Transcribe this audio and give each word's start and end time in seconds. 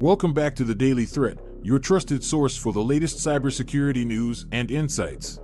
Welcome 0.00 0.32
back 0.32 0.54
to 0.56 0.64
the 0.64 0.76
Daily 0.76 1.06
Threat, 1.06 1.38
your 1.62 1.80
trusted 1.80 2.22
source 2.22 2.56
for 2.56 2.72
the 2.72 2.82
latest 2.82 3.18
cybersecurity 3.18 4.06
news 4.06 4.46
and 4.52 4.70
insights. 4.70 5.40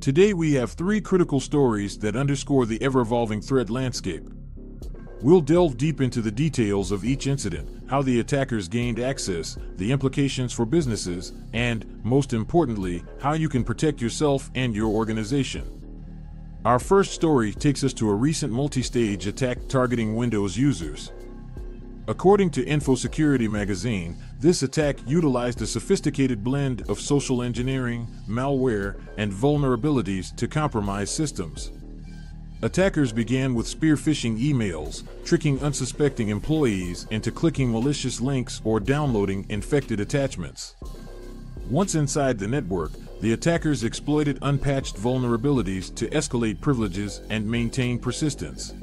Today 0.00 0.32
we 0.32 0.54
have 0.54 0.72
three 0.72 1.02
critical 1.02 1.38
stories 1.38 1.98
that 1.98 2.16
underscore 2.16 2.64
the 2.64 2.80
ever 2.80 3.00
evolving 3.00 3.42
threat 3.42 3.68
landscape. 3.68 4.26
We'll 5.20 5.42
delve 5.42 5.76
deep 5.76 6.00
into 6.00 6.22
the 6.22 6.30
details 6.30 6.92
of 6.92 7.04
each 7.04 7.26
incident, 7.26 7.90
how 7.90 8.00
the 8.00 8.20
attackers 8.20 8.68
gained 8.68 9.00
access, 9.00 9.58
the 9.76 9.92
implications 9.92 10.52
for 10.52 10.64
businesses, 10.64 11.32
and, 11.52 12.02
most 12.04 12.32
importantly, 12.32 13.02
how 13.20 13.34
you 13.34 13.48
can 13.48 13.64
protect 13.64 14.00
yourself 14.00 14.50
and 14.54 14.74
your 14.74 14.88
organization. 14.88 15.77
Our 16.64 16.80
first 16.80 17.12
story 17.12 17.52
takes 17.52 17.84
us 17.84 17.92
to 17.94 18.10
a 18.10 18.14
recent 18.14 18.52
multi 18.52 18.82
stage 18.82 19.28
attack 19.28 19.68
targeting 19.68 20.16
Windows 20.16 20.56
users. 20.56 21.12
According 22.08 22.50
to 22.50 22.64
InfoSecurity 22.64 23.48
magazine, 23.48 24.16
this 24.40 24.64
attack 24.64 24.96
utilized 25.06 25.62
a 25.62 25.66
sophisticated 25.66 26.42
blend 26.42 26.88
of 26.90 26.98
social 26.98 27.42
engineering, 27.42 28.08
malware, 28.28 29.00
and 29.18 29.32
vulnerabilities 29.32 30.34
to 30.34 30.48
compromise 30.48 31.10
systems. 31.10 31.70
Attackers 32.62 33.12
began 33.12 33.54
with 33.54 33.68
spear 33.68 33.94
phishing 33.94 34.36
emails, 34.36 35.04
tricking 35.24 35.60
unsuspecting 35.62 36.30
employees 36.30 37.06
into 37.10 37.30
clicking 37.30 37.70
malicious 37.70 38.20
links 38.20 38.60
or 38.64 38.80
downloading 38.80 39.46
infected 39.48 40.00
attachments. 40.00 40.74
Once 41.70 41.94
inside 41.94 42.36
the 42.36 42.48
network, 42.48 42.90
the 43.20 43.32
attackers 43.32 43.82
exploited 43.82 44.38
unpatched 44.42 44.96
vulnerabilities 44.96 45.94
to 45.96 46.08
escalate 46.10 46.60
privileges 46.60 47.20
and 47.30 47.50
maintain 47.50 47.98
persistence. 47.98 48.74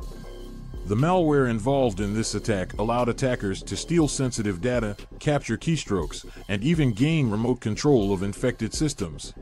The 0.88 0.96
malware 0.96 1.50
involved 1.50 2.00
in 2.00 2.14
this 2.14 2.36
attack 2.36 2.78
allowed 2.78 3.10
attackers 3.10 3.64
to 3.64 3.76
steal 3.76 4.08
sensitive 4.08 4.62
data, 4.62 4.96
capture 5.20 5.58
keystrokes, 5.58 6.26
and 6.48 6.64
even 6.64 6.92
gain 6.92 7.32
remote 7.32 7.60
control 7.60 8.14
of 8.14 8.22
infected 8.22 8.74
systems. 8.74 9.34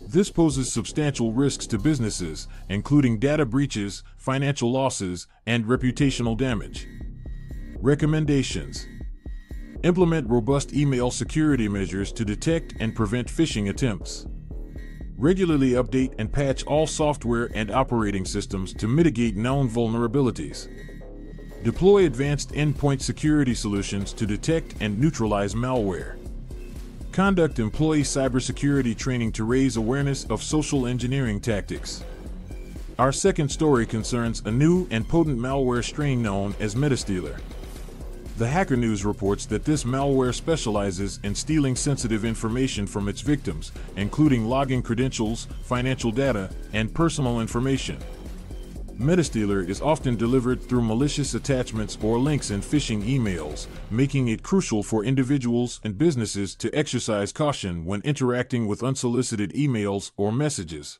This 0.00 0.30
poses 0.30 0.70
substantial 0.70 1.32
risks 1.32 1.66
to 1.68 1.78
businesses, 1.78 2.46
including 2.68 3.18
data 3.18 3.46
breaches, 3.46 4.04
financial 4.16 4.70
losses, 4.70 5.26
and 5.46 5.64
reputational 5.64 6.36
damage. 6.36 6.86
Recommendations 7.80 8.86
Implement 9.84 10.30
robust 10.30 10.72
email 10.72 11.10
security 11.10 11.68
measures 11.68 12.12
to 12.12 12.24
detect 12.24 12.74
and 12.78 12.94
prevent 12.94 13.26
phishing 13.26 13.68
attempts. 13.68 14.26
Regularly 15.18 15.70
update 15.70 16.14
and 16.18 16.32
patch 16.32 16.64
all 16.64 16.86
software 16.86 17.50
and 17.52 17.68
operating 17.68 18.24
systems 18.24 18.72
to 18.74 18.86
mitigate 18.86 19.34
known 19.34 19.68
vulnerabilities. 19.68 20.68
Deploy 21.64 22.06
advanced 22.06 22.52
endpoint 22.52 23.02
security 23.02 23.54
solutions 23.54 24.12
to 24.12 24.24
detect 24.24 24.76
and 24.80 25.00
neutralize 25.00 25.54
malware. 25.54 26.16
Conduct 27.10 27.58
employee 27.58 28.02
cybersecurity 28.02 28.96
training 28.96 29.32
to 29.32 29.42
raise 29.42 29.76
awareness 29.76 30.24
of 30.26 30.44
social 30.44 30.86
engineering 30.86 31.40
tactics. 31.40 32.04
Our 33.00 33.10
second 33.10 33.48
story 33.48 33.84
concerns 33.86 34.42
a 34.44 34.50
new 34.50 34.86
and 34.92 35.08
potent 35.08 35.40
malware 35.40 35.84
strain 35.84 36.22
known 36.22 36.54
as 36.60 36.76
Metastealer. 36.76 37.40
The 38.38 38.48
Hacker 38.48 38.78
News 38.78 39.04
reports 39.04 39.44
that 39.46 39.66
this 39.66 39.84
malware 39.84 40.34
specializes 40.34 41.20
in 41.22 41.34
stealing 41.34 41.76
sensitive 41.76 42.24
information 42.24 42.86
from 42.86 43.06
its 43.06 43.20
victims, 43.20 43.72
including 43.96 44.46
login 44.46 44.82
credentials, 44.82 45.48
financial 45.64 46.10
data, 46.10 46.50
and 46.72 46.94
personal 46.94 47.40
information. 47.40 47.98
Metastealer 48.98 49.68
is 49.68 49.82
often 49.82 50.16
delivered 50.16 50.62
through 50.62 50.82
malicious 50.82 51.34
attachments 51.34 51.98
or 52.02 52.18
links 52.18 52.50
in 52.50 52.62
phishing 52.62 53.02
emails, 53.02 53.66
making 53.90 54.28
it 54.28 54.42
crucial 54.42 54.82
for 54.82 55.04
individuals 55.04 55.78
and 55.84 55.98
businesses 55.98 56.54
to 56.54 56.74
exercise 56.74 57.32
caution 57.32 57.84
when 57.84 58.00
interacting 58.00 58.66
with 58.66 58.82
unsolicited 58.82 59.52
emails 59.52 60.10
or 60.16 60.32
messages. 60.32 60.98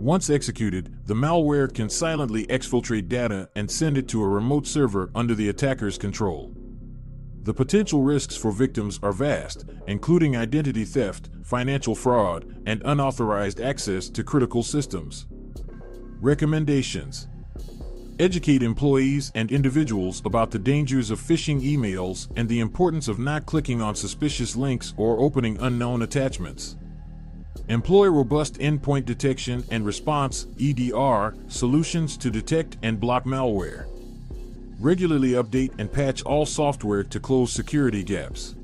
Once 0.00 0.30
executed, 0.30 0.96
the 1.04 1.14
malware 1.14 1.72
can 1.72 1.90
silently 1.90 2.46
exfiltrate 2.46 3.06
data 3.06 3.50
and 3.54 3.70
send 3.70 3.98
it 3.98 4.08
to 4.08 4.22
a 4.22 4.26
remote 4.26 4.66
server 4.66 5.10
under 5.14 5.34
the 5.34 5.50
attacker's 5.50 5.98
control. 5.98 6.54
The 7.42 7.52
potential 7.52 8.00
risks 8.00 8.34
for 8.34 8.50
victims 8.50 8.98
are 9.02 9.12
vast, 9.12 9.66
including 9.86 10.38
identity 10.38 10.86
theft, 10.86 11.28
financial 11.44 11.94
fraud, 11.94 12.62
and 12.64 12.80
unauthorized 12.86 13.60
access 13.60 14.08
to 14.08 14.24
critical 14.24 14.62
systems. 14.62 15.26
Recommendations 16.22 17.28
Educate 18.18 18.62
employees 18.62 19.30
and 19.34 19.52
individuals 19.52 20.22
about 20.24 20.50
the 20.50 20.58
dangers 20.58 21.10
of 21.10 21.20
phishing 21.20 21.60
emails 21.60 22.26
and 22.36 22.48
the 22.48 22.60
importance 22.60 23.06
of 23.06 23.18
not 23.18 23.44
clicking 23.44 23.82
on 23.82 23.94
suspicious 23.94 24.56
links 24.56 24.94
or 24.96 25.20
opening 25.20 25.58
unknown 25.60 26.00
attachments. 26.00 26.76
Employ 27.70 28.08
robust 28.08 28.54
endpoint 28.54 29.04
detection 29.04 29.62
and 29.70 29.86
response 29.86 30.48
EDR 30.60 31.36
solutions 31.46 32.16
to 32.16 32.28
detect 32.28 32.76
and 32.82 32.98
block 32.98 33.22
malware. 33.22 33.86
Regularly 34.80 35.30
update 35.34 35.78
and 35.78 35.92
patch 35.92 36.20
all 36.22 36.44
software 36.46 37.04
to 37.04 37.20
close 37.20 37.52
security 37.52 38.02
gaps. 38.02 38.56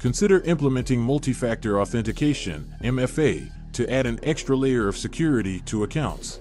Consider 0.00 0.40
implementing 0.40 1.00
multi-factor 1.00 1.80
authentication 1.80 2.70
MFA 2.82 3.50
to 3.72 3.90
add 3.90 4.04
an 4.04 4.20
extra 4.22 4.54
layer 4.54 4.86
of 4.86 4.98
security 4.98 5.60
to 5.60 5.82
accounts. 5.82 6.40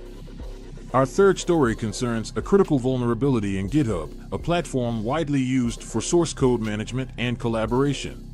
Our 0.93 1.05
third 1.05 1.39
story 1.39 1.77
concerns 1.77 2.33
a 2.35 2.41
critical 2.41 2.77
vulnerability 2.77 3.57
in 3.57 3.69
GitHub, 3.69 4.33
a 4.33 4.37
platform 4.37 5.05
widely 5.05 5.39
used 5.39 5.81
for 5.81 6.01
source 6.01 6.33
code 6.33 6.59
management 6.59 7.11
and 7.17 7.39
collaboration. 7.39 8.28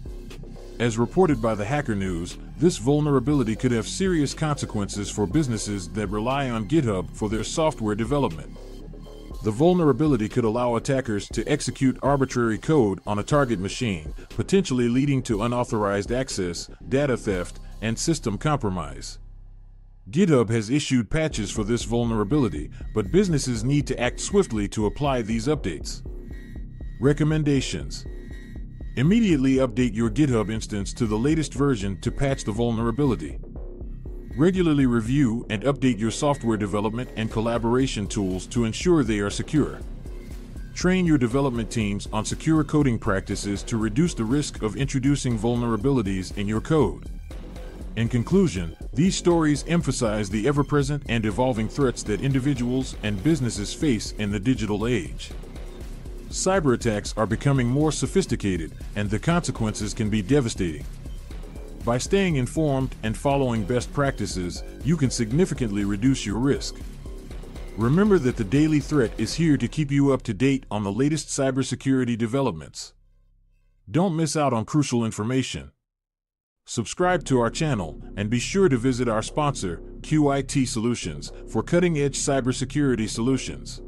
As 0.77 0.97
reported 0.97 1.41
by 1.41 1.55
the 1.55 1.63
Hacker 1.63 1.95
News, 1.95 2.37
this 2.57 2.77
vulnerability 2.77 3.55
could 3.55 3.71
have 3.71 3.87
serious 3.87 4.33
consequences 4.33 5.09
for 5.09 5.25
businesses 5.25 5.87
that 5.89 6.07
rely 6.07 6.49
on 6.49 6.67
GitHub 6.67 7.15
for 7.15 7.29
their 7.29 7.45
software 7.45 7.95
development. 7.95 8.57
The 9.45 9.51
vulnerability 9.51 10.27
could 10.27 10.43
allow 10.43 10.75
attackers 10.75 11.29
to 11.29 11.45
execute 11.45 11.97
arbitrary 12.03 12.57
code 12.57 12.99
on 13.07 13.19
a 13.19 13.23
target 13.23 13.59
machine, 13.59 14.13
potentially 14.29 14.89
leading 14.89 15.21
to 15.23 15.43
unauthorized 15.43 16.11
access, 16.11 16.69
data 16.89 17.15
theft, 17.15 17.59
and 17.81 17.97
system 17.97 18.37
compromise. 18.37 19.19
GitHub 20.11 20.49
has 20.49 20.69
issued 20.69 21.09
patches 21.09 21.51
for 21.51 21.63
this 21.63 21.83
vulnerability, 21.83 22.69
but 22.93 23.13
businesses 23.13 23.63
need 23.63 23.87
to 23.87 23.97
act 23.97 24.19
swiftly 24.19 24.67
to 24.69 24.87
apply 24.87 25.21
these 25.21 25.47
updates. 25.47 26.01
Recommendations 26.99 28.05
Immediately 28.97 29.55
update 29.55 29.93
your 29.93 30.09
GitHub 30.09 30.49
instance 30.49 30.93
to 30.93 31.05
the 31.05 31.17
latest 31.17 31.53
version 31.53 31.99
to 31.99 32.09
patch 32.09 32.45
the 32.45 32.53
vulnerability. 32.53 33.37
Regularly 34.37 34.85
review 34.85 35.45
and 35.49 35.63
update 35.63 35.99
your 35.99 36.11
software 36.11 36.55
development 36.55 37.09
and 37.17 37.29
collaboration 37.29 38.07
tools 38.07 38.47
to 38.47 38.63
ensure 38.63 39.03
they 39.03 39.19
are 39.19 39.29
secure. 39.29 39.81
Train 40.73 41.05
your 41.05 41.17
development 41.17 41.69
teams 41.69 42.07
on 42.13 42.23
secure 42.23 42.63
coding 42.63 42.97
practices 42.97 43.63
to 43.63 43.75
reduce 43.75 44.13
the 44.13 44.23
risk 44.23 44.61
of 44.61 44.77
introducing 44.77 45.37
vulnerabilities 45.37 46.37
in 46.37 46.47
your 46.47 46.61
code. 46.61 47.09
In 47.97 48.07
conclusion, 48.07 48.77
these 48.93 49.17
stories 49.17 49.65
emphasize 49.67 50.29
the 50.29 50.47
ever 50.47 50.63
present 50.63 51.03
and 51.09 51.25
evolving 51.25 51.67
threats 51.67 52.01
that 52.03 52.21
individuals 52.21 52.95
and 53.03 53.21
businesses 53.21 53.73
face 53.73 54.13
in 54.13 54.31
the 54.31 54.39
digital 54.39 54.87
age. 54.87 55.31
Cyber 56.29 56.73
attacks 56.73 57.13
are 57.17 57.25
becoming 57.25 57.67
more 57.67 57.91
sophisticated, 57.91 58.73
and 58.95 59.09
the 59.09 59.19
consequences 59.19 59.93
can 59.93 60.09
be 60.09 60.21
devastating. 60.21 60.85
By 61.85 61.99
staying 61.99 62.35
informed 62.37 62.95
and 63.03 63.15
following 63.15 63.63
best 63.63 63.93
practices, 63.93 64.63
you 64.83 64.97
can 64.97 65.11
significantly 65.11 65.85
reduce 65.85 66.25
your 66.25 66.39
risk. 66.39 66.75
Remember 67.77 68.17
that 68.17 68.37
the 68.37 68.43
Daily 68.43 68.79
Threat 68.79 69.11
is 69.17 69.35
here 69.35 69.57
to 69.57 69.67
keep 69.67 69.91
you 69.91 70.11
up 70.11 70.23
to 70.23 70.33
date 70.33 70.65
on 70.71 70.83
the 70.83 70.91
latest 70.91 71.27
cybersecurity 71.27 72.17
developments. 72.17 72.93
Don't 73.89 74.15
miss 74.15 74.35
out 74.35 74.53
on 74.53 74.65
crucial 74.65 75.05
information. 75.05 75.71
Subscribe 76.65 77.23
to 77.25 77.39
our 77.39 77.51
channel 77.51 78.01
and 78.17 78.27
be 78.27 78.39
sure 78.39 78.67
to 78.67 78.77
visit 78.77 79.07
our 79.07 79.21
sponsor, 79.21 79.83
QIT 80.01 80.67
Solutions, 80.67 81.31
for 81.47 81.61
cutting 81.61 81.99
edge 81.99 82.17
cybersecurity 82.17 83.07
solutions. 83.07 83.81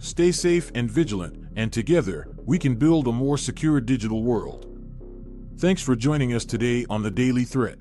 Stay 0.00 0.30
safe 0.30 0.70
and 0.76 0.88
vigilant, 0.88 1.48
and 1.56 1.72
together, 1.72 2.28
we 2.44 2.56
can 2.56 2.76
build 2.76 3.08
a 3.08 3.12
more 3.12 3.36
secure 3.36 3.80
digital 3.80 4.22
world. 4.22 4.64
Thanks 5.58 5.82
for 5.82 5.96
joining 5.96 6.32
us 6.34 6.44
today 6.44 6.86
on 6.88 7.02
the 7.02 7.10
Daily 7.10 7.44
Threat. 7.44 7.78